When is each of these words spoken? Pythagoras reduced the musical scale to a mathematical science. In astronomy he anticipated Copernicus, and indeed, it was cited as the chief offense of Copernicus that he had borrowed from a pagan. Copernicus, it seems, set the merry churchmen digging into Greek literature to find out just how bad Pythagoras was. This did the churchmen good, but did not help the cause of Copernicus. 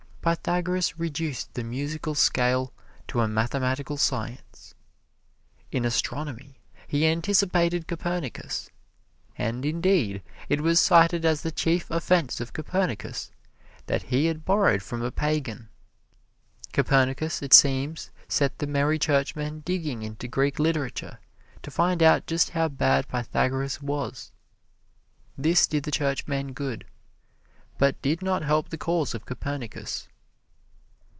Pythagoras 0.23 0.99
reduced 0.99 1.51
the 1.55 1.63
musical 1.63 2.13
scale 2.13 2.71
to 3.07 3.21
a 3.21 3.27
mathematical 3.27 3.97
science. 3.97 4.75
In 5.71 5.83
astronomy 5.83 6.59
he 6.87 7.07
anticipated 7.07 7.87
Copernicus, 7.87 8.69
and 9.35 9.65
indeed, 9.65 10.21
it 10.47 10.61
was 10.61 10.79
cited 10.79 11.25
as 11.25 11.41
the 11.41 11.51
chief 11.51 11.89
offense 11.89 12.39
of 12.39 12.53
Copernicus 12.53 13.31
that 13.87 14.03
he 14.13 14.27
had 14.27 14.45
borrowed 14.45 14.83
from 14.83 15.01
a 15.01 15.09
pagan. 15.11 15.69
Copernicus, 16.71 17.41
it 17.41 17.51
seems, 17.51 18.11
set 18.27 18.59
the 18.59 18.67
merry 18.67 18.99
churchmen 18.99 19.61
digging 19.65 20.03
into 20.03 20.27
Greek 20.27 20.59
literature 20.59 21.17
to 21.63 21.71
find 21.71 22.03
out 22.03 22.27
just 22.27 22.51
how 22.51 22.67
bad 22.67 23.07
Pythagoras 23.07 23.81
was. 23.81 24.31
This 25.35 25.65
did 25.65 25.81
the 25.81 25.89
churchmen 25.89 26.53
good, 26.53 26.85
but 27.79 27.99
did 28.03 28.21
not 28.21 28.43
help 28.43 28.69
the 28.69 28.77
cause 28.77 29.15
of 29.15 29.25
Copernicus. 29.25 30.07